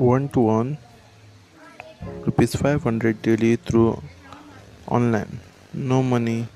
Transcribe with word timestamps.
one 0.00 0.30
to 0.30 0.42
earn 0.50 0.78
rupees 2.24 2.54
500 2.56 3.20
daily 3.20 3.56
through 3.56 4.02
online. 4.86 5.40
No 5.74 6.02
money 6.02 6.48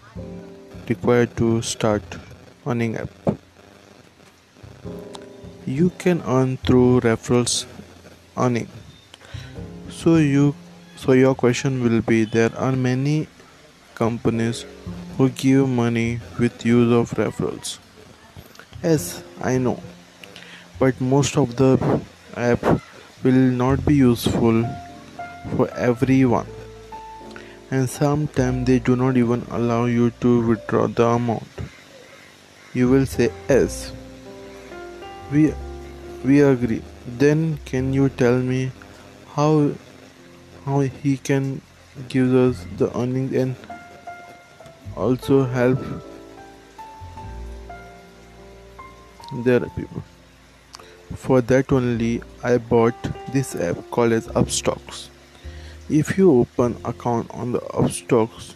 required 0.88 1.36
to 1.36 1.60
start 1.60 2.02
earning 2.66 2.96
app. 2.96 3.10
You 5.66 5.90
can 5.98 6.22
earn 6.26 6.56
through 6.56 7.00
referrals 7.00 7.66
earning. 8.36 8.68
So 9.90 10.16
you 10.16 10.54
so 10.96 11.12
your 11.12 11.34
question 11.34 11.82
will 11.84 12.00
be 12.00 12.24
there 12.24 12.56
are 12.56 12.72
many 12.72 13.28
companies 13.94 14.64
who 15.18 15.28
give 15.28 15.68
money 15.68 16.20
with 16.38 16.64
use 16.64 16.90
of 16.92 17.10
referrals. 17.20 17.78
Yes 18.82 19.22
i 19.42 19.58
know. 19.58 19.78
But 20.78 20.98
most 21.00 21.36
of 21.36 21.56
the 21.56 22.00
app 22.36 22.64
will 23.24 23.42
not 23.62 23.84
be 23.86 23.94
useful 23.94 24.62
for 25.56 25.68
everyone. 25.70 26.46
And 27.70 27.90
sometimes 27.90 28.66
they 28.66 28.78
do 28.78 28.94
not 28.94 29.16
even 29.16 29.44
allow 29.50 29.84
you 29.86 30.10
to 30.20 30.46
withdraw 30.46 30.86
the 30.86 31.06
amount. 31.06 31.48
You 32.74 32.88
will 32.88 33.06
say 33.06 33.32
yes 33.48 33.92
we 35.32 35.52
we 36.24 36.40
agree. 36.40 36.82
Then 37.18 37.58
can 37.64 37.92
you 37.92 38.08
tell 38.08 38.38
me 38.38 38.70
how 39.34 39.50
how 40.64 40.80
he 40.80 41.16
can 41.16 41.60
give 42.08 42.34
us 42.34 42.64
the 42.78 42.88
earnings 42.98 43.32
and 43.32 43.56
also 44.96 45.44
help 45.44 45.78
their 49.44 49.60
people 49.76 50.02
for 51.14 51.40
that 51.40 51.72
only 51.72 52.22
I 52.42 52.58
bought 52.58 52.94
this 53.32 53.54
app 53.56 53.76
called 53.90 54.12
as 54.12 54.26
Upstox. 54.28 55.08
If 55.88 56.16
you 56.18 56.30
open 56.40 56.76
account 56.84 57.30
on 57.30 57.52
the 57.52 57.60
Upstox, 57.60 58.54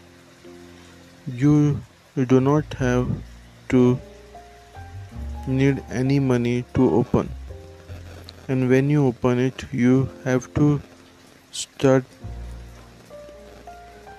you, 1.27 1.81
you 2.17 2.25
do 2.27 2.41
not 2.41 2.75
have 2.75 3.09
to 3.71 3.99
need 5.47 5.83
any 5.91 6.19
money 6.19 6.65
to 6.75 6.91
open. 6.95 7.31
And 8.49 8.69
when 8.69 8.89
you 8.91 9.07
open 9.07 9.39
it, 9.39 9.65
you 9.73 10.09
have 10.25 10.53
to 10.55 10.81
start 11.51 12.05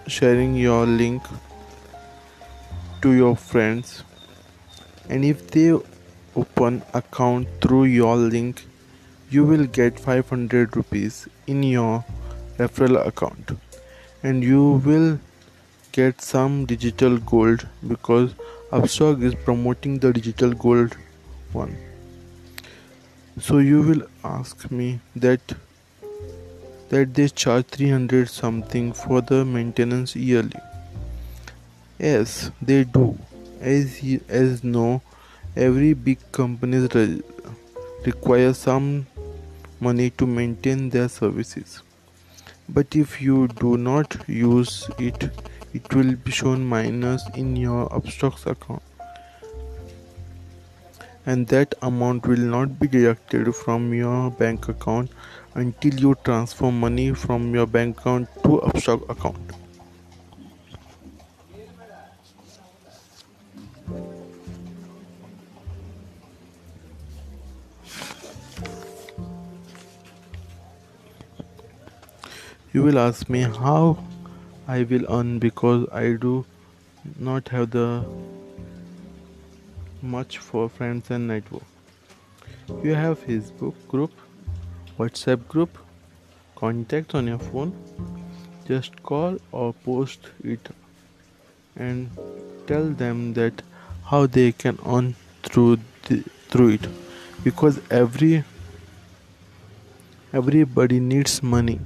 sharing 0.08 0.56
your 0.56 0.86
link 0.86 1.24
to 3.02 3.12
your 3.14 3.36
friends 3.36 4.04
and 5.10 5.26
if 5.26 5.50
they 5.52 5.74
open 6.40 6.82
account 6.94 7.48
through 7.62 7.86
your 7.86 8.16
link 8.16 8.66
you 9.32 9.44
will 9.46 9.66
get 9.66 10.00
500 10.00 10.76
rupees 10.76 11.28
in 11.46 11.62
your 11.62 12.04
referral 12.58 13.06
account. 13.06 13.52
And 14.24 14.44
you 14.44 14.82
will 14.86 15.20
get 15.92 16.22
some 16.22 16.66
digital 16.66 17.18
gold 17.20 17.68
because 17.88 18.34
Upstox 18.72 19.24
is 19.24 19.36
promoting 19.36 20.00
the 20.00 20.12
digital 20.14 20.54
gold 20.54 20.98
one. 21.54 21.78
So 23.40 23.60
you 23.60 23.82
will 23.82 24.02
ask 24.24 24.70
me 24.72 25.00
that 25.16 25.56
that 26.90 27.14
they 27.14 27.28
charge 27.28 27.66
300 27.68 28.28
something 28.28 28.92
for 28.94 29.22
the 29.22 29.46
maintenance 29.46 30.16
yearly. 30.16 30.60
Yes 32.00 32.52
they 32.62 32.84
do. 32.84 33.18
As 33.62 34.02
as 34.28 34.64
no 34.64 35.02
every 35.56 35.94
big 35.94 36.20
company 36.32 36.88
re- 36.94 37.22
requires 38.06 38.58
some 38.58 39.08
money 39.80 40.10
to 40.12 40.28
maintain 40.28 40.90
their 40.90 41.10
services. 41.10 41.82
But 42.68 42.96
if 42.96 43.22
you 43.22 43.48
do 43.48 43.78
not 43.78 44.16
use 44.28 44.90
it 45.00 45.30
it 45.74 45.94
will 45.94 46.16
be 46.16 46.32
shown 46.32 46.66
minus 46.66 47.24
in 47.36 47.56
your 47.56 47.88
Upstox 47.90 48.46
account. 48.48 48.82
And 51.26 51.48
that 51.48 51.76
amount 51.84 52.26
will 52.26 52.40
not 52.40 52.80
be 52.80 52.88
deducted 52.88 53.54
from 53.54 53.94
your 53.94 54.32
bank 54.32 54.68
account 54.68 55.12
until 55.54 55.94
you 55.94 56.16
transfer 56.24 56.72
money 56.72 57.14
from 57.14 57.54
your 57.54 57.68
bank 57.68 58.00
account 58.00 58.30
to 58.44 58.62
Upstox 58.70 59.08
account 59.10 59.59
You 72.72 72.84
will 72.84 73.00
ask 73.00 73.28
me 73.30 73.40
how 73.42 73.98
I 74.68 74.84
will 74.84 75.06
earn 75.12 75.40
because 75.40 75.88
I 75.92 76.12
do 76.12 76.46
not 77.18 77.50
have 77.50 77.72
the 77.72 78.06
much 80.04 80.38
for 80.38 80.70
friends 80.70 81.10
and 81.10 81.28
network. 81.28 81.64
You 82.84 82.94
have 82.94 83.26
Facebook 83.26 83.74
group, 83.88 84.12
WhatsApp 85.00 85.48
group, 85.48 85.80
contacts 86.56 87.16
on 87.16 87.26
your 87.26 87.40
phone. 87.40 87.74
Just 88.68 89.02
call 89.02 89.40
or 89.52 89.74
post 89.74 90.30
it 90.44 90.70
and 91.76 92.12
tell 92.68 92.88
them 93.04 93.34
that 93.34 93.64
how 94.06 94.28
they 94.28 94.52
can 94.52 94.78
earn 94.86 95.16
through 95.42 95.80
the, 96.08 96.24
through 96.50 96.70
it 96.78 96.88
because 97.44 97.80
every 97.90 98.44
everybody 100.32 101.00
needs 101.00 101.42
money 101.42 101.80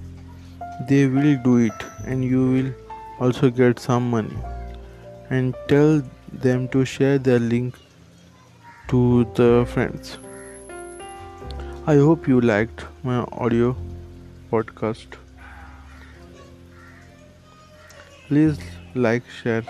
they 0.90 1.08
will 1.08 1.36
do 1.44 1.58
it 1.58 1.86
and 2.06 2.24
you 2.24 2.46
will 2.52 2.72
also 3.20 3.50
get 3.50 3.80
some 3.80 4.10
money. 4.10 4.38
And 5.30 5.56
tell 5.68 6.02
them 6.32 6.68
to 6.70 6.86
share 6.86 7.18
their 7.18 7.40
link 7.40 7.76
to 8.90 9.26
the 9.36 9.66
friends. 9.74 10.18
I 11.88 11.96
hope 11.96 12.28
you 12.28 12.42
liked 12.42 12.86
my 13.04 13.20
audio 13.32 13.76
podcast. 14.52 15.18
Please 18.28 18.60
like 18.96 19.24
share 19.42 19.64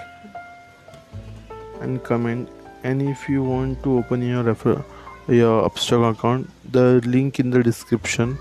and 1.81 2.03
comment. 2.03 2.50
And 2.84 3.02
if 3.02 3.30
you 3.30 3.44
want 3.44 3.81
to 3.84 3.97
open 4.00 4.22
your 4.22 4.44
refer 4.44 4.84
your 5.28 5.70
Upstox 5.70 6.12
account 6.12 6.50
the 6.72 7.02
link 7.06 7.40
in 7.40 7.50
the 7.50 7.64
description. 7.64 8.38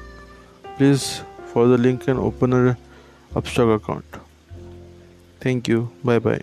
Please 0.76 1.22
for 1.52 1.66
the 1.68 1.76
link 1.76 2.08
and 2.08 2.18
open 2.18 2.52
a 2.52 2.76
Upstox 3.34 3.76
account. 3.76 4.04
Thank 5.40 5.68
you. 5.68 5.90
Bye 6.04 6.18
bye. 6.18 6.42